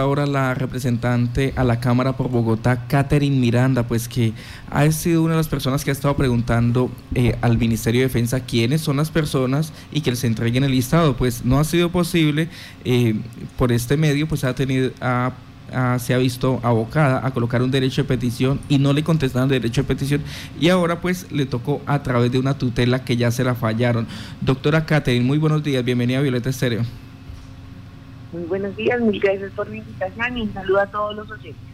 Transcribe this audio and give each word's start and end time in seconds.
ahora 0.00 0.24
la 0.24 0.54
representante 0.54 1.52
a 1.54 1.64
la 1.64 1.78
Cámara 1.78 2.16
por 2.16 2.30
Bogotá, 2.30 2.86
Catherine 2.88 3.36
Miranda, 3.36 3.82
pues 3.82 4.08
que 4.08 4.32
ha 4.70 4.90
sido 4.90 5.22
una 5.22 5.32
de 5.32 5.36
las 5.36 5.48
personas 5.48 5.84
que 5.84 5.90
ha 5.90 5.92
estado 5.92 6.16
preguntando 6.16 6.90
eh, 7.14 7.36
al 7.42 7.58
Ministerio 7.58 8.00
de 8.00 8.06
Defensa 8.06 8.40
quiénes 8.40 8.80
son 8.80 8.96
las 8.96 9.10
personas 9.10 9.70
y 9.92 10.00
que 10.00 10.10
les 10.10 10.24
entreguen 10.24 10.64
el 10.64 10.70
listado. 10.70 11.14
Pues 11.14 11.44
no 11.44 11.60
ha 11.60 11.64
sido 11.64 11.92
posible 11.92 12.48
eh, 12.86 13.16
por 13.58 13.70
este 13.70 13.98
medio, 13.98 14.26
pues 14.26 14.44
ha 14.44 14.54
tenido, 14.54 14.92
se 15.98 16.14
ha 16.14 16.18
visto 16.18 16.58
abocada 16.62 17.26
a 17.26 17.30
colocar 17.32 17.60
un 17.60 17.70
derecho 17.70 18.00
de 18.00 18.08
petición 18.08 18.60
y 18.70 18.78
no 18.78 18.94
le 18.94 19.04
contestaron 19.04 19.52
el 19.52 19.60
derecho 19.60 19.82
de 19.82 19.88
petición 19.88 20.22
y 20.58 20.70
ahora 20.70 21.02
pues 21.02 21.30
le 21.30 21.44
tocó 21.44 21.82
a 21.84 22.02
través 22.02 22.32
de 22.32 22.38
una 22.38 22.56
tutela 22.56 23.04
que 23.04 23.18
ya 23.18 23.30
se 23.30 23.44
la 23.44 23.54
fallaron. 23.54 24.06
Doctora 24.40 24.86
Catherine, 24.86 25.26
muy 25.26 25.36
buenos 25.36 25.62
días, 25.62 25.84
bienvenida 25.84 26.20
a 26.20 26.22
Violeta 26.22 26.48
Estéreo. 26.48 26.82
Muy 28.32 28.44
buenos 28.44 28.74
días, 28.76 28.98
mil 29.00 29.20
gracias 29.20 29.52
por 29.52 29.68
la 29.68 29.76
invitación 29.76 30.38
y 30.38 30.42
un 30.42 30.54
saludo 30.54 30.80
a 30.80 30.86
todos 30.86 31.14
los 31.14 31.30
oyentes. 31.30 31.72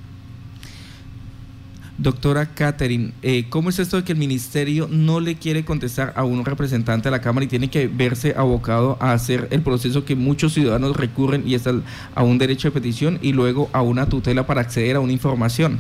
Doctora 1.99 2.47
Catherine, 2.55 3.13
eh, 3.23 3.47
¿cómo 3.49 3.71
es 3.71 3.79
esto 3.79 3.97
de 3.97 4.05
que 4.05 4.13
el 4.13 4.19
ministerio 4.19 4.89
no 4.91 5.21
le 5.21 5.37
quiere 5.37 5.65
contestar 5.65 6.13
a 6.17 6.25
un 6.25 6.45
representante 6.45 7.09
de 7.09 7.11
la 7.11 7.21
Cámara 7.21 7.45
y 7.45 7.49
tiene 7.49 7.71
que 7.71 7.89
verse 7.89 8.35
abocado 8.37 8.97
a 9.01 9.13
hacer 9.13 9.49
el 9.51 9.63
proceso 9.63 10.05
que 10.05 10.15
muchos 10.15 10.53
ciudadanos 10.53 10.97
recurren 10.97 11.43
y 11.47 11.55
es 11.55 11.67
a 11.67 12.23
un 12.23 12.39
derecho 12.39 12.69
de 12.69 12.73
petición 12.73 13.19
y 13.23 13.33
luego 13.33 13.69
a 13.73 13.83
una 13.83 14.09
tutela 14.09 14.47
para 14.47 14.61
acceder 14.61 14.97
a 14.97 15.01
una 15.01 15.13
información? 15.13 15.79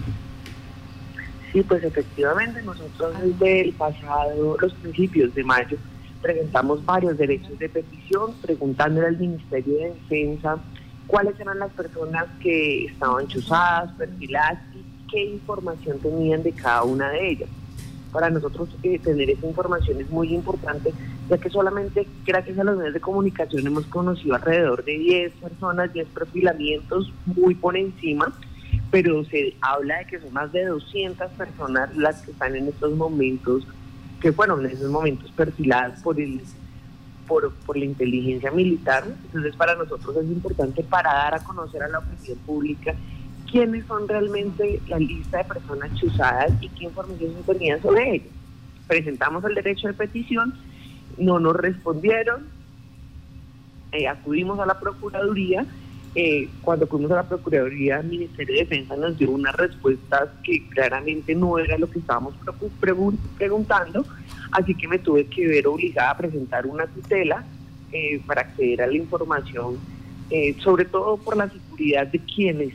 Sí, 1.53 1.63
pues 1.63 1.83
efectivamente 1.83 2.63
nosotros 2.63 3.15
desde 3.23 3.63
el 3.63 3.73
pasado, 3.75 4.57
los 4.61 4.75
principios 4.75 5.35
de 5.35 5.45
mayo, 5.45 5.77
presentamos 6.21 6.85
varios 6.85 7.17
derechos 7.17 7.59
de 7.59 7.69
petición 7.69 8.33
preguntándole 8.43 9.07
al 9.07 9.19
Ministerio 9.19 9.79
de 9.79 9.95
Defensa 9.95 10.59
cuáles 11.07 11.39
eran 11.41 11.59
las 11.59 11.73
personas 11.73 12.27
que 12.41 12.87
estaban 12.87 13.27
chuzadas, 13.29 13.93
perfiladas 13.93 14.61
y 14.75 15.11
qué 15.11 15.25
información 15.25 15.99
tenían 15.99 16.43
de 16.43 16.53
cada 16.53 16.85
una 16.85 17.11
de 17.11 17.31
ellas. 17.31 17.49
Para 18.13 18.31
nosotros 18.31 18.69
eh, 18.83 18.99
tener 18.99 19.31
esa 19.31 19.47
información 19.47 20.01
es 20.01 20.11
muy 20.11 20.35
importante, 20.35 20.93
ya 21.29 21.39
que 21.39 21.51
solamente 21.51 22.07
gracias 22.27 22.59
a 22.59 22.65
los 22.65 22.77
medios 22.77 22.95
de 22.95 23.01
comunicación 23.01 23.67
hemos 23.67 23.87
conocido 23.87 24.35
alrededor 24.35 24.85
de 24.85 24.99
10 24.99 25.33
personas, 25.35 25.93
10 25.93 26.09
perfilamientos 26.09 27.13
muy 27.27 27.55
por 27.55 27.77
encima, 27.77 28.33
pero 28.91 29.25
se 29.25 29.55
habla 29.61 29.99
de 29.99 30.07
que 30.07 30.21
son 30.21 30.33
más 30.33 30.53
de 30.53 30.65
200 30.65 31.31
personas 31.33 31.95
las 31.97 32.23
que 32.23 32.31
están 32.31 32.57
en 32.57 32.69
estos 32.69 32.93
momentos 32.97 33.67
que 34.21 34.33
fueron 34.33 34.65
en 34.65 34.73
esos 34.73 34.91
momentos 34.91 35.31
perfiladas 35.33 36.03
por 36.03 36.21
el 36.21 36.41
por, 37.27 37.53
por 37.67 37.77
la 37.77 37.85
inteligencia 37.85 38.51
militar. 38.51 39.05
Entonces 39.27 39.55
para 39.55 39.75
nosotros 39.75 40.17
es 40.17 40.25
importante 40.25 40.83
para 40.83 41.13
dar 41.13 41.35
a 41.35 41.45
conocer 41.45 41.83
a 41.83 41.89
la 41.89 41.99
opinión 41.99 42.39
pública 42.39 42.95
quiénes 43.51 43.87
son 43.87 44.09
realmente 44.09 44.81
la 44.89 44.99
lista 44.99 45.39
de 45.39 45.45
personas 45.45 45.95
chuzadas 45.95 46.53
y 46.61 46.69
qué 46.71 46.85
información 46.85 47.33
se 47.35 47.53
tenía 47.53 47.81
sobre 47.81 48.15
ellos. 48.15 48.33
Presentamos 48.87 49.45
el 49.45 49.55
derecho 49.55 49.89
de 49.89 49.95
petición, 49.95 50.55
no 51.19 51.39
nos 51.39 51.57
respondieron, 51.57 52.47
eh, 53.93 54.09
acudimos 54.09 54.59
a 54.61 54.67
la 54.67 54.79
Procuraduría 54.79 55.67
eh, 56.15 56.49
cuando 56.63 56.87
fuimos 56.87 57.11
a 57.11 57.17
la 57.17 57.29
Procuraduría, 57.29 58.01
el 58.01 58.09
Ministerio 58.09 58.55
de 58.55 58.61
Defensa 58.63 58.97
nos 58.97 59.19
dio 59.19 59.31
unas 59.31 59.55
respuestas 59.55 60.31
que 60.43 60.67
claramente 60.69 61.35
no 61.35 61.59
era 61.59 61.77
lo 61.77 61.89
que 61.89 61.99
estábamos 61.99 62.35
preguntando, 62.81 64.05
así 64.53 64.75
que 64.75 64.89
me 64.89 64.99
tuve 64.99 65.27
que 65.27 65.47
ver 65.47 65.67
obligada 65.67 66.11
a 66.11 66.17
presentar 66.17 66.67
una 66.67 66.87
tutela 66.87 67.45
eh, 67.93 68.21
para 68.27 68.43
acceder 68.43 68.83
a 68.83 68.87
la 68.87 68.95
información, 68.95 69.77
eh, 70.31 70.57
sobre 70.61 70.87
todo 70.87 71.19
por 71.19 71.37
la 71.37 71.49
seguridad 71.51 72.07
de 72.07 72.19
quienes 72.21 72.75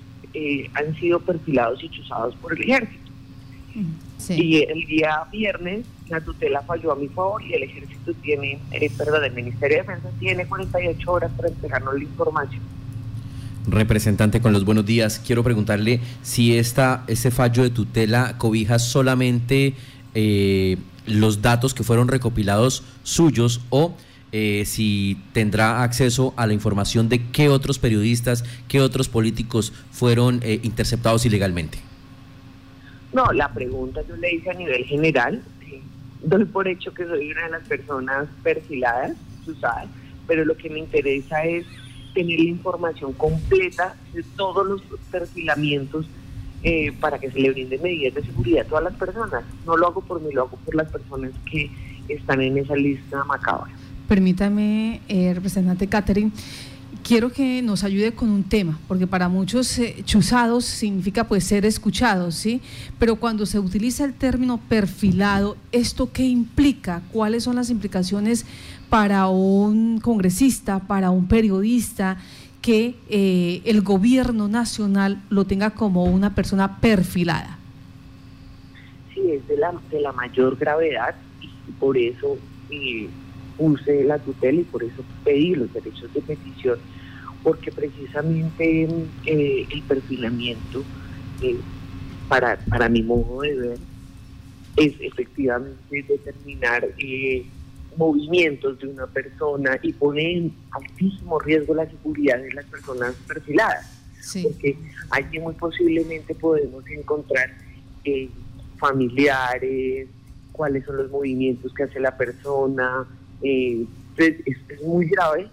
han 0.73 0.95
sido 0.95 1.20
perfilados 1.20 1.84
y 1.84 1.90
chuzados 1.90 2.36
por 2.38 2.53
el 2.53 2.64
ejército. 2.64 3.12
Y 4.30 4.64
el 4.64 4.86
día 4.86 5.25
viernes 5.31 5.86
la 6.09 6.22
tutela 6.22 6.64
falló 6.64 6.92
a 6.92 6.95
mi 6.95 7.08
favor 7.08 7.44
y 7.44 7.53
el 7.53 7.63
ejército 7.63 8.13
tiene, 8.16 8.59
perdón, 8.97 9.25
el 9.25 9.34
Ministerio 9.34 9.78
de 9.78 9.84
Defensa 9.84 10.09
tiene 10.19 10.47
48 10.47 11.12
horas 11.12 11.31
para 11.38 11.50
entregarnos 11.50 11.94
la 11.94 12.03
información 12.03 12.62
representante 13.68 14.41
con 14.41 14.53
los 14.53 14.66
buenos 14.66 14.85
días. 14.85 15.22
Quiero 15.25 15.44
preguntarle 15.44 16.00
si 16.22 16.57
esta, 16.57 17.03
ese 17.07 17.31
fallo 17.31 17.63
de 17.63 17.69
tutela 17.69 18.38
cobija 18.38 18.79
solamente 18.79 19.74
eh, 20.16 20.78
los 21.06 21.41
datos 21.41 21.74
que 21.74 21.84
fueron 21.84 22.07
recopilados 22.07 22.84
suyos 23.03 23.62
o 23.69 23.96
eh, 24.31 24.63
si 24.66 25.22
tendrá 25.31 25.84
acceso 25.84 26.34
a 26.38 26.47
la 26.47 26.53
información 26.53 27.07
de 27.07 27.24
qué 27.31 27.50
otros 27.50 27.78
periodistas, 27.78 28.44
qué 28.68 28.81
otros 28.81 29.07
políticos 29.07 29.74
fueron 29.91 30.40
eh, 30.41 30.59
interceptados 30.63 31.25
ilegalmente. 31.25 31.78
No, 33.13 33.31
la 33.31 33.53
pregunta 33.53 34.01
yo 34.07 34.16
le 34.16 34.34
hice 34.34 34.50
a 34.50 34.56
nivel 34.56 34.85
general. 34.85 35.44
doy 36.24 36.45
por 36.45 36.68
hecho 36.68 36.94
que 36.94 37.06
soy 37.06 37.31
una 37.31 37.44
de 37.44 37.51
las 37.51 37.68
personas 37.68 38.28
perfiladas, 38.41 39.12
usadas, 39.45 39.85
pero 40.25 40.45
lo 40.45 40.57
que 40.57 40.69
me 40.69 40.80
interesa 40.80 41.44
es 41.44 41.66
tener 42.13 42.40
la 42.40 42.50
información 42.50 43.13
completa 43.13 43.96
de 44.13 44.24
todos 44.35 44.66
los 44.66 44.81
perfilamientos 45.12 46.06
eh, 46.63 46.94
para 47.00 47.19
que 47.19 47.29
se 47.29 47.40
le 47.40 47.51
brinden 47.51 47.81
medidas 47.81 48.16
de 48.16 48.24
seguridad 48.24 48.66
a 48.66 48.69
todas 48.69 48.84
las 48.85 48.94
personas. 48.94 49.44
No 49.66 49.75
lo 49.75 49.88
hago 49.88 50.01
por 50.01 50.22
mí, 50.22 50.31
lo 50.31 50.44
hago 50.44 50.57
por 50.57 50.75
las 50.75 50.90
personas 50.90 51.31
que 51.50 51.69
están 52.07 52.41
en 52.41 52.57
esa 52.57 52.75
lista 52.75 53.24
macabra. 53.25 53.72
Permítame, 54.07 55.01
eh, 55.07 55.34
representante 55.34 55.88
Catherine, 55.88 56.31
quiero 57.03 57.31
que 57.31 57.62
nos 57.62 57.84
ayude 57.84 58.14
con 58.14 58.30
un 58.30 58.44
tema, 58.44 58.80
porque 58.88 59.06
para 59.06 59.28
muchos 59.28 59.78
eh, 59.78 59.97
chuzados 60.06 60.66
significa 60.66 61.25
pues 61.25 61.44
ser 61.44 61.66
escuchados, 61.66 62.36
¿sí? 62.36 62.62
Pero 62.97 63.18
cuando 63.18 63.46
se 63.46 63.59
utiliza 63.59 64.06
el 64.06 64.14
término 64.14 64.59
perfilado, 64.69 65.58
¿esto 65.72 66.12
qué 66.12 66.24
implica? 66.24 67.02
¿Cuáles 67.12 67.44
son 67.44 67.58
las 67.58 67.69
implicaciones 67.69 68.46
para 68.90 69.28
un 69.28 70.00
congresista, 70.00 70.80
para 70.80 71.12
un 71.12 71.28
periodista, 71.28 72.18
que 72.62 72.96
eh, 73.09 73.62
el 73.66 73.81
gobierno 73.81 74.47
nacional 74.47 75.22
lo 75.30 75.46
tenga 75.46 75.72
como 75.72 76.06
una 76.06 76.34
persona 76.34 76.80
perfilada? 76.80 77.58
Sí, 79.13 79.22
es 79.31 79.46
de 79.47 79.58
la, 79.58 79.74
de 79.92 80.00
la 80.00 80.13
mayor 80.13 80.58
gravedad 80.58 81.16
y 81.42 81.72
por 81.74 81.97
eso... 81.97 82.38
Eh, 82.69 83.09
puse 83.58 84.03
la 84.03 84.19
tutela 84.19 84.62
y 84.62 84.64
por 84.64 84.84
eso 84.84 85.03
pedí 85.24 85.56
los 85.56 85.72
derechos 85.74 86.14
de 86.14 86.22
petición, 86.22 86.80
porque 87.44 87.72
precisamente 87.72 88.88
eh, 89.25 89.68
el 89.69 89.81
perfilamiento, 89.84 90.84
eh, 91.41 91.58
para, 92.28 92.58
para 92.69 92.90
mi 92.90 93.03
modo 93.03 93.42
de 93.42 93.56
ver, 93.56 93.78
es 94.78 94.94
efectivamente 95.02 96.06
determinar 96.08 96.88
eh, 96.97 97.46
movimientos 97.96 98.80
de 98.80 98.88
una 98.88 99.06
persona 99.06 99.78
y 99.84 99.94
poner 99.94 100.25
en 100.25 100.53
altísimo 100.72 101.40
riesgo 101.40 101.75
la 101.75 101.88
seguridad 101.88 102.40
de 102.40 102.52
las 102.53 102.66
personas 102.66 103.13
perfiladas. 103.28 104.00
Porque 104.42 104.78
allí 105.09 105.38
muy 105.40 105.53
posiblemente 105.53 106.34
podemos 106.34 106.88
encontrar 106.88 107.52
familiares, 108.78 110.08
cuáles 110.53 110.86
son 110.86 110.97
los 110.97 111.12
movimientos 111.12 111.74
que 111.74 111.84
hace 111.84 112.00
la 112.00 112.16
persona, 112.16 113.06
eh, 113.44 113.86
es, 114.18 114.81
muy 114.84 115.08
grave 115.08 115.50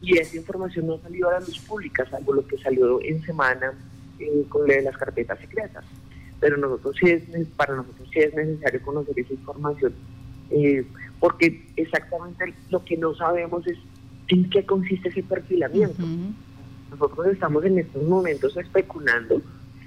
y 0.00 0.18
esa 0.18 0.36
información 0.36 0.88
no 0.88 0.94
ha 0.94 1.00
salido 1.00 1.28
a 1.30 1.34
la 1.34 1.40
luz 1.40 1.58
pública, 1.60 2.04
salvo 2.10 2.32
lo 2.32 2.46
que 2.46 2.58
salió 2.58 3.00
en 3.02 3.22
semana 3.22 3.72
eh, 4.18 4.44
con 4.48 4.66
de 4.66 4.82
las 4.82 4.96
carpetas 4.96 5.38
secretas. 5.38 5.84
Pero 6.40 6.56
nosotros 6.56 6.96
sí 7.00 7.08
es, 7.08 7.22
para 7.56 7.76
nosotros 7.76 8.08
sí 8.12 8.18
es 8.18 8.34
necesario 8.34 8.82
conocer 8.82 9.18
esa 9.18 9.32
información, 9.32 9.92
eh, 10.50 10.84
porque 11.20 11.64
exactamente 11.76 12.52
lo 12.70 12.84
que 12.84 12.96
no 12.96 13.14
sabemos 13.14 13.64
es 13.68 13.78
en 14.28 14.50
qué 14.50 14.66
consiste 14.66 15.08
ese 15.08 15.22
perfilamiento. 15.22 16.02
Nosotros 16.90 17.28
estamos 17.28 17.64
en 17.64 17.78
estos 17.78 18.02
momentos 18.02 18.56
especulando, 18.56 19.40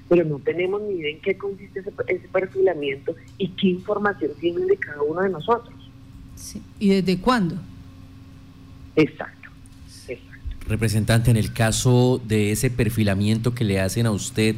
pero 0.08 0.24
no 0.24 0.40
tenemos 0.40 0.82
ni 0.84 0.96
idea 0.96 1.12
en 1.12 1.22
qué 1.22 1.38
consiste 1.38 1.82
ese, 1.82 1.92
ese 2.08 2.28
perfilamiento 2.30 3.16
y 3.38 3.50
qué 3.50 3.68
información 3.68 4.32
tienen 4.40 4.68
de 4.68 4.78
cada 4.78 5.02
uno 5.02 5.22
de 5.22 5.30
nosotros. 5.30 5.85
¿Y 6.80 6.90
desde 6.90 7.18
cuándo? 7.20 7.56
Exacto. 8.96 9.50
Representante, 10.68 11.30
en 11.30 11.38
el 11.38 11.54
caso 11.54 12.20
de 12.28 12.52
ese 12.52 12.72
perfilamiento 12.72 13.54
que 13.54 13.64
le 13.64 13.80
hacen 13.80 14.08
a 14.08 14.12
usted, 14.12 14.56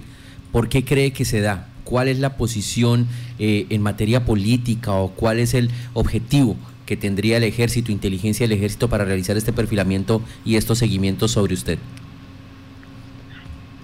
¿por 0.54 0.70
qué 0.70 0.86
cree 0.86 1.12
que 1.12 1.26
se 1.26 1.42
da? 1.42 1.68
¿Cuál 1.84 2.08
es 2.08 2.20
la 2.20 2.38
posición 2.38 3.08
eh, 3.40 3.66
en 3.70 3.82
materia 3.82 4.26
política 4.26 4.94
o 4.94 5.12
cuál 5.12 5.40
es 5.40 5.54
el 5.54 5.70
objetivo 5.94 6.56
que 6.86 6.96
tendría 6.96 7.38
el 7.38 7.44
ejército, 7.44 7.92
inteligencia 7.92 8.48
del 8.48 8.58
ejército 8.58 8.88
para 8.90 9.04
realizar 9.04 9.36
este 9.36 9.52
perfilamiento 9.52 10.22
y 10.46 10.56
estos 10.56 10.78
seguimientos 10.78 11.32
sobre 11.32 11.54
usted? 11.54 11.78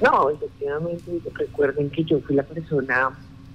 No, 0.02 0.30
efectivamente, 0.30 1.12
recuerden 1.34 1.90
que 1.90 2.04
yo 2.06 2.20
fui 2.22 2.36
la 2.36 2.44
persona 2.44 3.12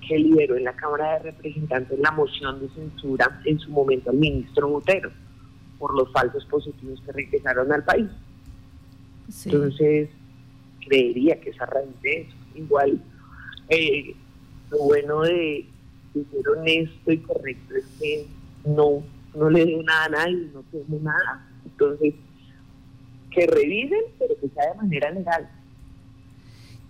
que 0.08 0.18
lideró 0.18 0.56
en 0.56 0.64
la 0.64 0.72
Cámara 0.72 1.14
de 1.14 1.30
Representantes 1.30 1.98
la 1.98 2.10
moción 2.12 2.60
de 2.60 2.68
censura 2.70 3.40
en 3.44 3.58
su 3.58 3.70
momento 3.70 4.10
al 4.10 4.16
ministro 4.16 4.68
Botero 4.68 5.10
por 5.78 5.94
los 5.94 6.10
falsos 6.12 6.44
positivos 6.46 7.00
que 7.04 7.12
regresaron 7.12 7.70
al 7.70 7.84
país. 7.84 8.08
Entonces, 9.44 10.08
creería 10.86 11.38
que 11.40 11.50
es 11.50 11.60
a 11.60 11.66
raíz 11.66 11.90
de 12.02 12.22
eso. 12.22 12.36
Igual, 12.54 13.00
eh, 13.68 14.14
lo 14.70 14.78
bueno 14.78 15.22
de, 15.22 15.66
ser 16.14 16.48
honesto 16.48 17.12
y 17.12 17.18
correcto 17.18 17.74
es 17.76 17.84
que 18.00 18.26
no, 18.64 19.02
no 19.36 19.50
le 19.50 19.60
doy 19.60 19.84
nada 19.84 20.04
a 20.06 20.08
nadie, 20.08 20.48
no 20.52 20.64
tengo 20.72 20.98
nada. 21.02 21.46
Entonces, 21.64 22.14
que 23.30 23.46
revisen, 23.46 24.04
pero 24.18 24.34
que 24.40 24.48
sea 24.48 24.72
de 24.72 24.78
manera 24.78 25.10
legal. 25.10 25.48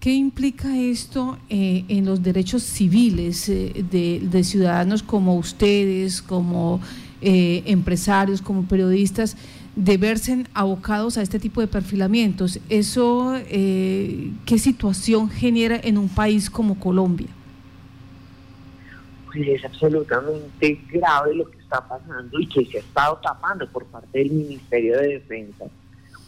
¿Qué 0.01 0.13
implica 0.13 0.77
esto 0.79 1.39
eh, 1.49 1.85
en 1.89 2.07
los 2.07 2.23
derechos 2.23 2.63
civiles 2.63 3.49
eh, 3.49 3.85
de, 3.91 4.45
ciudadanos 4.45 5.03
como 5.03 5.35
ustedes, 5.37 6.23
como 6.23 6.81
eh, 7.21 7.65
empresarios, 7.67 8.41
como 8.41 8.63
periodistas, 8.69 9.37
de 9.75 9.97
verse 9.97 10.45
abocados 10.55 11.19
a 11.19 11.23
este 11.23 11.41
tipo 11.41 11.61
de 11.61 11.67
perfilamientos? 11.67 12.61
¿Eso 12.69 13.35
qué 13.49 14.59
situación 14.59 15.31
genera 15.31 15.81
en 15.83 15.99
un 15.99 16.09
país 16.09 16.49
como 16.49 16.79
Colombia? 16.79 17.29
Pues 19.27 19.49
es 19.49 19.65
absolutamente 19.65 20.81
grave 20.93 21.35
lo 21.35 21.51
que 21.51 21.59
está 21.59 21.87
pasando 21.89 22.39
y 22.39 22.47
que 22.47 22.65
se 22.67 22.77
ha 22.77 22.81
estado 22.81 23.17
tapando 23.17 23.69
por 23.69 23.85
parte 23.87 24.17
del 24.17 24.31
Ministerio 24.31 24.97
de 24.97 25.09
Defensa, 25.09 25.65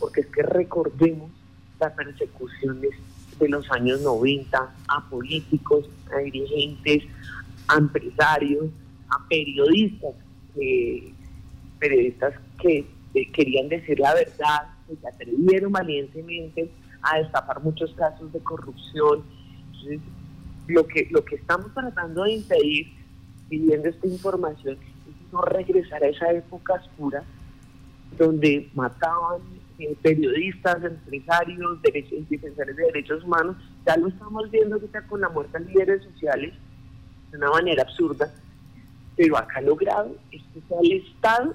porque 0.00 0.22
es 0.22 0.26
que 0.26 0.42
recordemos 0.42 1.30
la 1.78 1.94
persecución 1.94 2.80
de 2.80 2.90
de 3.40 3.48
los 3.48 3.70
años 3.72 4.00
90 4.02 4.74
a 4.88 5.08
políticos, 5.08 5.88
a 6.14 6.18
dirigentes, 6.18 7.04
a 7.68 7.78
empresarios, 7.78 8.66
a 9.08 9.26
periodistas, 9.28 10.14
periodistas 11.78 12.34
que 12.60 12.86
eh, 13.14 13.32
querían 13.32 13.68
decir 13.68 13.98
la 13.98 14.14
verdad, 14.14 14.68
que 14.86 14.96
se 14.96 15.08
atrevieron 15.08 15.72
valientemente 15.72 16.70
a 17.02 17.18
destapar 17.18 17.60
muchos 17.62 17.92
casos 17.94 18.32
de 18.32 18.40
corrupción. 18.40 19.24
lo 20.68 20.86
que, 20.86 21.08
lo 21.10 21.24
que 21.24 21.36
estamos 21.36 21.72
tratando 21.74 22.24
de 22.24 22.34
impedir, 22.34 22.92
pidiendo 23.48 23.88
esta 23.88 24.06
información, 24.06 24.74
es 24.74 25.32
no 25.32 25.42
regresar 25.42 26.04
a 26.04 26.08
esa 26.08 26.30
época 26.32 26.74
oscura 26.74 27.24
donde 28.18 28.68
mataban 28.74 29.40
eh, 29.80 29.96
periodistas, 30.02 30.84
empresarios, 30.84 31.80
derechos, 31.82 32.28
defensores 32.28 32.76
de 32.76 32.84
derechos 32.84 33.24
humanos, 33.24 33.56
ya 33.86 33.96
lo 33.96 34.08
estamos 34.08 34.50
viendo 34.50 34.76
ahorita 34.76 35.06
con 35.06 35.20
la 35.20 35.28
muerte 35.28 35.58
de 35.58 35.64
líderes 35.66 36.04
sociales 36.04 36.52
de 37.30 37.38
una 37.38 37.50
manera 37.50 37.82
absurda, 37.82 38.32
pero 39.16 39.38
acá 39.38 39.60
lo 39.60 39.76
grave 39.76 40.10
es 40.32 40.42
que 40.52 40.60
sea 40.68 40.78
el 40.82 40.92
Estado 40.92 41.54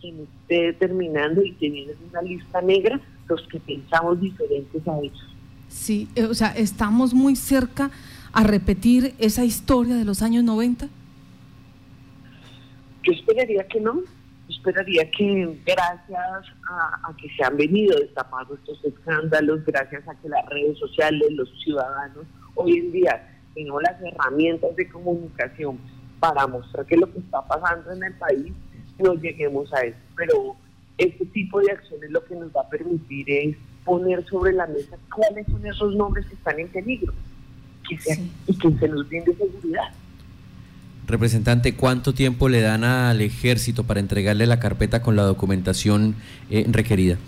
quien 0.00 0.20
esté 0.20 0.66
determinando 0.66 1.42
y 1.42 1.52
teniendo 1.52 1.94
una 2.10 2.22
lista 2.22 2.60
negra 2.60 3.00
los 3.28 3.42
que 3.48 3.58
pensamos 3.58 4.20
diferentes 4.20 4.86
a 4.86 4.98
ellos. 4.98 5.34
Sí, 5.68 6.08
eh, 6.14 6.24
o 6.24 6.34
sea, 6.34 6.48
estamos 6.48 7.14
muy 7.14 7.36
cerca 7.36 7.90
a 8.32 8.44
repetir 8.44 9.14
esa 9.18 9.44
historia 9.44 9.94
de 9.96 10.04
los 10.04 10.22
años 10.22 10.44
90. 10.44 10.88
Yo 13.02 13.12
esperaría 13.12 13.66
que 13.66 13.80
no, 13.80 14.02
esperaría 14.48 15.10
que 15.10 15.58
gracias 15.64 16.54
a, 16.70 17.14
que 17.16 17.28
se 17.36 17.44
han 17.44 17.56
venido 17.56 17.98
destapando 17.98 18.54
estos 18.54 18.84
escándalos, 18.84 19.64
gracias 19.64 20.06
a 20.08 20.14
que 20.16 20.28
las 20.28 20.46
redes 20.46 20.78
sociales, 20.78 21.32
los 21.32 21.48
ciudadanos, 21.62 22.24
hoy 22.54 22.78
en 22.78 22.92
día 22.92 23.30
tenemos 23.54 23.82
las 23.82 24.00
herramientas 24.02 24.74
de 24.76 24.88
comunicación 24.88 25.78
para 26.20 26.46
mostrar 26.46 26.86
qué 26.86 26.94
es 26.94 27.00
lo 27.00 27.12
que 27.12 27.18
está 27.18 27.42
pasando 27.46 27.92
en 27.92 28.02
el 28.02 28.14
país, 28.14 28.52
no 28.98 29.14
lleguemos 29.14 29.72
a 29.72 29.80
eso. 29.82 29.98
Pero 30.16 30.56
este 30.98 31.24
tipo 31.26 31.60
de 31.60 31.72
acciones 31.72 32.10
lo 32.10 32.24
que 32.24 32.34
nos 32.34 32.50
va 32.54 32.62
a 32.62 32.68
permitir 32.68 33.30
es 33.30 33.56
poner 33.84 34.24
sobre 34.26 34.52
la 34.52 34.66
mesa 34.66 34.96
cuáles 35.14 35.46
son 35.46 35.66
esos 35.66 35.94
nombres 35.94 36.26
que 36.26 36.34
están 36.34 36.58
en 36.58 36.68
peligro 36.68 37.12
que 37.88 37.96
y 38.46 38.58
que 38.58 38.78
se 38.78 38.88
nos 38.88 39.08
brinde 39.08 39.34
seguridad. 39.34 39.92
Representante, 41.06 41.74
¿cuánto 41.76 42.14
tiempo 42.14 42.48
le 42.48 42.62
dan 42.62 42.82
al 42.82 43.20
ejército 43.20 43.84
para 43.84 44.00
entregarle 44.00 44.46
la 44.46 44.58
carpeta 44.58 45.02
con 45.02 45.16
la 45.16 45.24
documentación 45.24 46.14
eh, 46.48 46.64
requerida? 46.68 47.18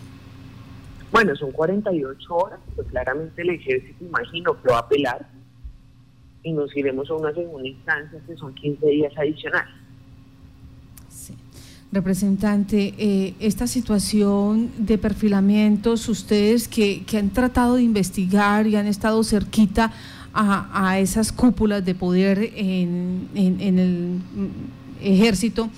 Bueno, 1.12 1.36
son 1.36 1.52
48 1.52 2.34
horas, 2.34 2.58
pero 2.74 2.88
claramente 2.88 3.42
el 3.42 3.50
ejército 3.50 4.04
imagino 4.04 4.60
que 4.60 4.68
va 4.70 4.76
a 4.76 4.80
apelar 4.80 5.28
y 6.42 6.52
nos 6.52 6.74
iremos 6.76 7.10
a 7.10 7.14
una 7.14 7.34
segunda 7.34 7.68
instancia 7.68 8.18
que 8.26 8.36
son 8.36 8.54
15 8.54 8.86
días 8.86 9.12
adicionales. 9.16 9.74
Sí. 11.08 11.34
Representante, 11.92 12.94
eh, 12.98 13.34
esta 13.40 13.66
situación 13.66 14.70
de 14.78 14.96
perfilamientos, 14.96 16.08
ustedes 16.08 16.66
que, 16.66 17.04
que 17.04 17.18
han 17.18 17.30
tratado 17.30 17.76
de 17.76 17.82
investigar 17.82 18.66
y 18.66 18.76
han 18.76 18.86
estado 18.86 19.22
cerquita 19.22 19.92
a, 20.36 20.98
esas 20.98 21.32
cúpulas 21.32 21.84
de 21.84 21.94
poder 21.94 22.52
en, 22.54 23.28
el 23.34 24.20
ejército, 25.00 25.70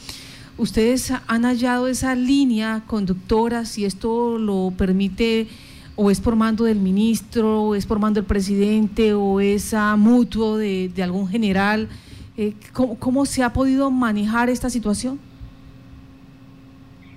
ustedes 0.57 1.13
han 1.27 1.45
hallado 1.45 1.87
esa 1.87 2.15
línea 2.15 2.83
conductora, 2.87 3.65
si 3.65 3.85
esto 3.85 4.39
lo 4.39 4.73
permite, 4.77 5.47
o 5.95 6.11
es 6.11 6.21
por 6.21 6.37
mando 6.37 6.65
del 6.65 6.79
ministro, 6.79 7.63
o 7.63 7.75
es 7.75 7.87
por 7.87 7.99
mando 7.99 8.21
del 8.21 8.27
presidente, 8.27 9.15
o 9.15 9.41
es 9.41 9.75
a 9.75 9.97
mutuo 9.97 10.57
de, 10.57 10.93
algún 11.03 11.29
general. 11.29 11.89
Eh, 12.37 12.55
¿cómo, 12.73 13.27
se 13.27 13.43
ha 13.43 13.53
podido 13.53 13.91
manejar 13.91 14.49
esta 14.49 14.71
situación? 14.71 15.19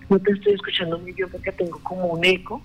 No 0.09 0.19
te 0.19 0.31
estoy 0.31 0.53
escuchando 0.53 0.99
muy 0.99 1.13
bien 1.13 1.29
porque 1.31 1.51
tengo 1.51 1.79
como 1.83 2.05
un 2.07 2.25
eco. 2.25 2.61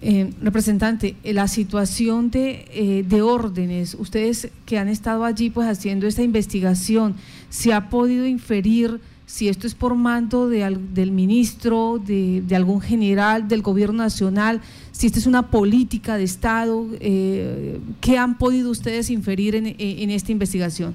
Eh, 0.00 0.30
representante, 0.40 1.16
eh, 1.24 1.32
la 1.32 1.48
situación 1.48 2.30
de, 2.30 2.66
eh, 2.70 3.02
de, 3.04 3.20
órdenes, 3.20 3.96
ustedes 3.98 4.48
que 4.64 4.78
han 4.78 4.86
estado 4.86 5.24
allí 5.24 5.50
pues 5.50 5.66
haciendo 5.66 6.06
esta 6.06 6.22
investigación, 6.22 7.16
¿se 7.48 7.72
ha 7.72 7.90
podido 7.90 8.24
inferir 8.24 9.00
si 9.26 9.48
esto 9.48 9.66
es 9.66 9.74
por 9.74 9.96
mando 9.96 10.48
de, 10.48 10.60
del 10.94 11.10
ministro, 11.10 11.98
de, 11.98 12.44
algún 12.54 12.80
general 12.80 13.48
del 13.48 13.60
gobierno 13.60 14.04
nacional, 14.04 14.60
si 14.92 15.08
esta 15.08 15.18
es 15.18 15.26
una 15.26 15.50
política 15.50 16.16
de 16.16 16.22
Estado? 16.22 16.86
Eh, 17.00 17.80
¿Qué 18.00 18.18
han 18.18 18.38
podido 18.38 18.70
ustedes 18.70 19.10
inferir 19.10 19.56
en, 19.56 19.66
en 19.66 20.10
esta 20.10 20.30
investigación? 20.30 20.94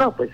No, 0.00 0.16
pues 0.16 0.30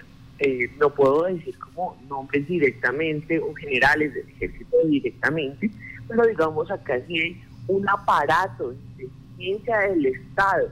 no 0.81 0.95
puedo 0.95 1.25
decir 1.25 1.59
como 1.59 2.01
nombres 2.09 2.49
directamente 2.49 3.39
o 3.39 3.53
generales 3.55 4.15
del 4.15 4.27
ejército 4.31 4.77
directamente, 4.87 5.71
pero 6.09 6.27
digamos 6.27 6.71
acá 6.71 6.99
sí 7.07 7.21
hay 7.21 7.45
un 7.69 7.89
aparato 7.89 8.71
de 8.97 9.09
ciencia 9.37 9.79
del 9.81 10.07
Estado 10.07 10.71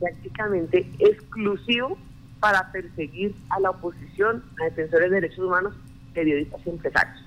prácticamente 0.00 0.90
exclusivo 0.98 1.96
para 2.40 2.70
perseguir 2.72 3.34
a 3.48 3.60
la 3.60 3.70
oposición, 3.70 4.44
a 4.60 4.64
defensores 4.64 5.10
de 5.10 5.14
derechos 5.20 5.44
humanos, 5.46 5.74
periodistas 6.12 6.60
y 6.66 6.70
empresarios. 6.70 7.24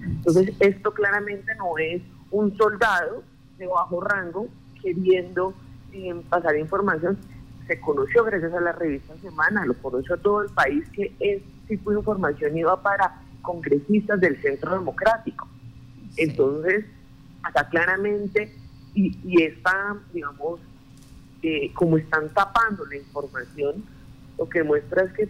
Entonces, 0.00 0.54
esto 0.60 0.92
claramente 0.92 1.52
no 1.56 1.76
es 1.78 2.02
un 2.30 2.56
soldado 2.56 3.24
de 3.58 3.66
bajo 3.66 4.00
rango 4.00 4.46
queriendo 4.80 5.54
eh, 5.92 6.14
pasar 6.28 6.56
información. 6.56 7.18
Se 7.66 7.80
conoció 7.80 8.24
gracias 8.24 8.52
a 8.52 8.60
la 8.60 8.72
revista 8.72 9.16
Semana, 9.18 9.66
lo 9.66 9.74
conoció 9.74 10.16
todo 10.18 10.42
el 10.42 10.50
país 10.50 10.88
que 10.90 11.14
este 11.18 11.44
tipo 11.68 11.90
de 11.90 11.98
información 11.98 12.56
iba 12.56 12.80
para 12.80 13.22
congresistas 13.42 14.20
del 14.20 14.40
Centro 14.40 14.72
Democrático. 14.72 15.48
Entonces, 16.16 16.84
acá 17.42 17.68
claramente, 17.68 18.54
y, 18.94 19.16
y 19.24 19.42
está, 19.42 19.96
digamos, 20.12 20.60
eh, 21.42 21.72
como 21.74 21.96
están 21.96 22.28
tapando 22.30 22.84
la 22.86 22.96
información, 22.96 23.84
lo 24.38 24.48
que 24.48 24.62
muestra 24.62 25.04
es 25.04 25.12
que 25.12 25.28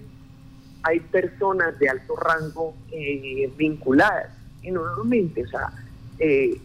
hay 0.82 1.00
personas 1.00 1.78
de 1.78 1.88
alto 1.88 2.16
rango 2.16 2.74
eh, 2.90 3.52
vinculadas. 3.56 4.32
Y 4.62 4.70
normalmente, 4.70 5.44
o 5.44 5.48
sea, 5.48 5.70
eh, 6.18 6.60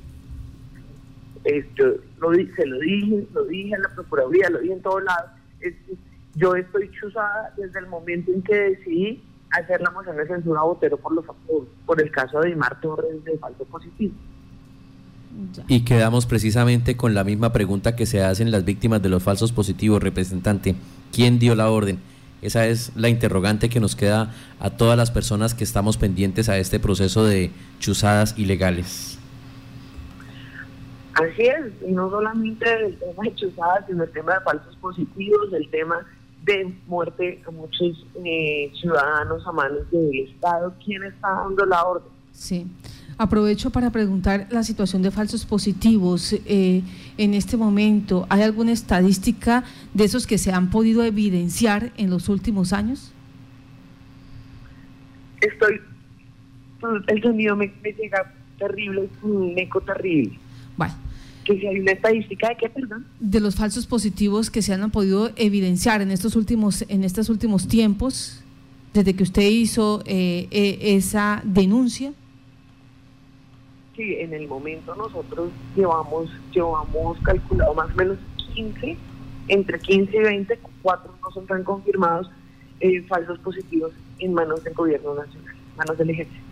lo, 1.75 2.33
se 2.33 2.65
lo 2.65 2.79
dije, 2.79 3.27
lo 3.33 3.45
dije 3.45 3.75
en 3.75 3.81
la 3.81 3.89
Procuraduría, 3.89 4.49
lo 4.49 4.59
dije 4.59 4.73
en 4.73 4.81
todos 4.81 5.03
lados, 5.03 5.31
yo 6.35 6.55
estoy 6.55 6.89
chuzada 6.91 7.53
desde 7.55 7.79
el 7.79 7.87
momento 7.87 8.31
en 8.31 8.41
que 8.41 8.55
decidí 8.55 9.23
hacer 9.59 9.81
la 9.81 9.91
moción 9.91 10.17
de 10.17 10.27
censura 10.27 10.61
a 10.61 10.63
Botero 10.63 10.97
por, 10.97 11.13
los, 11.13 11.25
por, 11.85 12.01
el 12.01 12.11
caso 12.11 12.39
de 12.41 12.49
Dimar 12.49 12.79
Torres 12.81 13.23
de 13.23 13.37
falso 13.37 13.65
positivo. 13.65 14.13
Y 15.67 15.83
quedamos 15.83 16.25
precisamente 16.25 16.95
con 16.95 17.13
la 17.13 17.23
misma 17.23 17.51
pregunta 17.51 17.95
que 17.95 18.05
se 18.05 18.23
hacen 18.23 18.51
las 18.51 18.63
víctimas 18.63 19.01
de 19.01 19.09
los 19.09 19.21
falsos 19.21 19.51
positivos, 19.51 20.01
representante. 20.01 20.75
¿Quién 21.11 21.39
dio 21.39 21.55
la 21.55 21.69
orden? 21.69 21.99
Esa 22.41 22.67
es 22.67 22.95
la 22.95 23.09
interrogante 23.09 23.69
que 23.69 23.79
nos 23.79 23.95
queda 23.95 24.31
a 24.59 24.69
todas 24.69 24.97
las 24.97 25.11
personas 25.11 25.53
que 25.53 25.63
estamos 25.63 25.97
pendientes 25.97 26.47
a 26.47 26.57
este 26.57 26.79
proceso 26.79 27.25
de 27.25 27.51
chuzadas 27.79 28.37
ilegales. 28.37 29.19
Así 31.15 31.43
es, 31.43 31.71
y 31.87 31.91
no 31.91 32.09
solamente 32.09 32.65
el 32.85 32.97
tema 32.97 33.23
de 33.23 33.35
chuzadas, 33.35 33.85
sino 33.87 34.03
el 34.03 34.11
tema 34.11 34.33
de 34.33 34.41
falsos 34.41 34.75
positivos, 34.75 35.53
el 35.53 35.69
tema 35.69 36.05
de 36.45 36.73
muerte 36.87 37.41
a 37.47 37.51
muchos 37.51 38.05
eh, 38.23 38.71
ciudadanos 38.79 39.45
a 39.45 39.51
manos 39.51 39.89
del 39.91 40.19
Estado. 40.29 40.73
¿Quién 40.83 41.03
está 41.03 41.29
dando 41.29 41.65
la 41.65 41.83
orden? 41.83 42.09
Sí. 42.31 42.67
Aprovecho 43.17 43.69
para 43.69 43.91
preguntar 43.91 44.47
la 44.51 44.63
situación 44.63 45.01
de 45.01 45.09
falsos 45.09 45.45
positivos 45.45 46.33
eh, 46.33 46.83
en 47.17 47.33
este 47.33 47.55
momento. 47.55 48.27
¿Hay 48.29 48.41
alguna 48.41 48.73
estadística 48.73 49.63
de 49.93 50.03
esos 50.03 50.27
que 50.27 50.37
se 50.37 50.51
han 50.51 50.69
podido 50.69 51.03
evidenciar 51.03 51.91
en 51.97 52.09
los 52.09 52.27
últimos 52.27 52.73
años? 52.73 53.13
Estoy, 55.39 55.79
el 57.07 57.21
sonido 57.21 57.55
me, 57.55 57.73
llega 57.83 58.33
terrible, 58.59 59.07
un 59.21 59.57
eco 59.57 59.79
terrible. 59.81 60.37
Que 61.45 61.59
si 61.59 61.67
hay 61.67 61.79
una 61.79 61.91
estadística 61.91 62.49
de 62.49 62.57
qué, 62.57 62.69
perdón. 62.69 63.05
De 63.19 63.39
los 63.39 63.55
falsos 63.55 63.85
positivos 63.85 64.49
que 64.49 64.61
se 64.61 64.73
han 64.73 64.91
podido 64.91 65.31
evidenciar 65.35 66.01
en 66.01 66.11
estos 66.11 66.35
últimos, 66.35 66.83
en 66.89 67.03
estos 67.03 67.29
últimos 67.29 67.67
tiempos, 67.67 68.43
desde 68.93 69.13
que 69.13 69.23
usted 69.23 69.43
hizo 69.43 70.01
eh, 70.05 70.47
eh, 70.51 70.77
esa 70.81 71.41
denuncia. 71.43 72.13
Sí, 73.95 74.15
en 74.15 74.33
el 74.33 74.47
momento 74.47 74.95
nosotros 74.95 75.51
llevamos, 75.75 76.29
llevamos 76.53 77.17
calculado 77.19 77.73
más 77.73 77.91
o 77.93 77.95
menos 77.95 78.17
15, 78.53 78.97
entre 79.47 79.79
15 79.79 80.17
y 80.17 80.19
20, 80.19 80.59
cuatro 80.81 81.13
no 81.21 81.31
son 81.31 81.45
tan 81.45 81.63
confirmados, 81.63 82.29
eh, 82.79 83.01
falsos 83.03 83.39
positivos 83.39 83.91
en 84.19 84.33
manos 84.33 84.63
del 84.63 84.73
gobierno 84.73 85.13
nacional, 85.13 85.55
manos 85.77 85.97
del 85.97 86.09
ejército. 86.09 86.44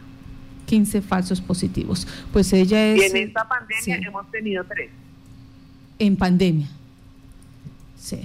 15 0.73 1.03
falsos 1.03 1.39
positivos. 1.39 2.07
Pues 2.31 2.51
ella 2.51 2.83
es... 2.83 2.99
Y 2.99 3.05
en 3.05 3.27
esta 3.27 3.47
pandemia 3.47 4.07
hemos 4.07 4.31
tenido 4.31 4.63
tres. 4.63 4.89
En 5.99 6.15
pandemia. 6.15 6.67
Sí. 7.95 8.21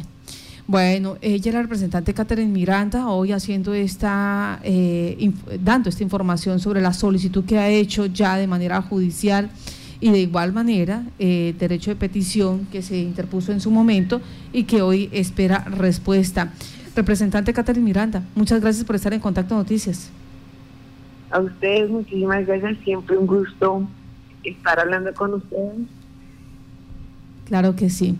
Bueno, 0.67 1.19
ella 1.21 1.50
es 1.50 1.55
la 1.55 1.61
representante 1.61 2.14
Catherine 2.14 2.50
Miranda, 2.50 3.09
hoy 3.09 3.33
haciendo 3.33 3.75
esta, 3.75 4.61
eh, 4.62 5.31
dando 5.62 5.90
esta 5.90 6.02
información 6.02 6.59
sobre 6.59 6.81
la 6.81 6.95
solicitud 6.95 7.45
que 7.45 7.59
ha 7.59 7.69
hecho 7.69 8.07
ya 8.07 8.38
de 8.38 8.47
manera 8.47 8.81
judicial 8.81 9.50
y 10.00 10.11
de 10.11 10.21
igual 10.21 10.55
manera 10.55 11.02
eh, 11.19 11.55
derecho 11.59 11.90
de 11.90 11.97
petición 11.97 12.67
que 12.73 12.81
se 12.81 12.97
interpuso 12.97 13.52
en 13.52 13.61
su 13.61 13.71
momento 13.71 14.23
y 14.55 14.64
que 14.64 14.81
hoy 14.81 15.11
espera 15.12 15.64
respuesta. 15.64 16.55
Representante 16.97 17.52
Catherine 17.52 17.85
Miranda, 17.85 18.23
muchas 18.35 18.62
gracias 18.62 18.87
por 18.87 18.97
estar 18.97 19.12
en 19.12 19.21
Contacto 19.21 19.55
Noticias. 19.55 20.11
A 21.31 21.41
ustedes, 21.41 21.91
muchísimas 21.91 22.47
gracias, 22.47 22.79
siempre 22.85 23.17
un 23.17 23.27
gusto 23.27 23.87
estar 24.45 24.79
hablando 24.79 25.13
con 25.15 25.35
ustedes. 25.35 25.87
Claro 27.47 27.77
que 27.77 27.91
sí 27.91 28.17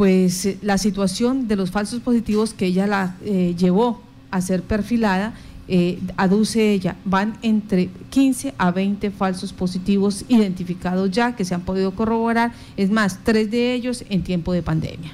pues 0.00 0.46
eh, 0.46 0.56
la 0.62 0.78
situación 0.78 1.46
de 1.46 1.56
los 1.56 1.70
falsos 1.70 2.00
positivos 2.00 2.54
que 2.54 2.64
ella 2.64 2.86
la 2.86 3.16
eh, 3.22 3.54
llevó 3.54 4.00
a 4.30 4.40
ser 4.40 4.62
perfilada, 4.62 5.34
eh, 5.68 5.98
aduce 6.16 6.72
ella, 6.72 6.96
van 7.04 7.36
entre 7.42 7.90
15 8.08 8.54
a 8.56 8.70
20 8.70 9.10
falsos 9.10 9.52
positivos 9.52 10.24
identificados 10.28 11.10
ya 11.10 11.36
que 11.36 11.44
se 11.44 11.54
han 11.54 11.60
podido 11.60 11.90
corroborar, 11.94 12.52
es 12.78 12.90
más, 12.90 13.18
tres 13.24 13.50
de 13.50 13.74
ellos 13.74 14.02
en 14.08 14.24
tiempo 14.24 14.54
de 14.54 14.62
pandemia. 14.62 15.12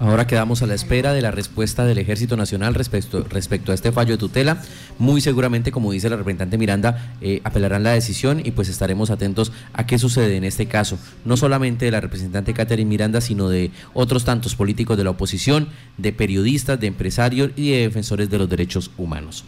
Ahora 0.00 0.26
quedamos 0.26 0.60
a 0.60 0.66
la 0.66 0.74
espera 0.74 1.12
de 1.12 1.22
la 1.22 1.30
respuesta 1.30 1.84
del 1.84 1.98
Ejército 1.98 2.36
Nacional 2.36 2.74
respecto, 2.74 3.24
respecto 3.28 3.70
a 3.70 3.76
este 3.76 3.92
fallo 3.92 4.14
de 4.14 4.18
tutela. 4.18 4.60
Muy 4.98 5.20
seguramente, 5.20 5.70
como 5.70 5.92
dice 5.92 6.10
la 6.10 6.16
representante 6.16 6.58
Miranda, 6.58 7.14
eh, 7.20 7.40
apelarán 7.44 7.84
la 7.84 7.92
decisión 7.92 8.42
y 8.44 8.50
pues 8.50 8.68
estaremos 8.68 9.10
atentos 9.10 9.52
a 9.72 9.86
qué 9.86 9.98
sucede 9.98 10.36
en 10.36 10.44
este 10.44 10.66
caso. 10.66 10.98
No 11.24 11.36
solamente 11.36 11.84
de 11.84 11.92
la 11.92 12.00
representante 12.00 12.54
Catherine 12.54 12.88
Miranda, 12.88 13.20
sino 13.20 13.48
de 13.48 13.70
otros 13.94 14.24
tantos 14.24 14.56
políticos 14.56 14.96
de 14.96 15.04
la 15.04 15.10
oposición, 15.10 15.68
de 15.96 16.12
periodistas, 16.12 16.80
de 16.80 16.88
empresarios 16.88 17.52
y 17.54 17.70
de 17.70 17.78
defensores 17.82 18.28
de 18.28 18.38
los 18.38 18.48
derechos 18.48 18.90
humanos. 18.98 19.44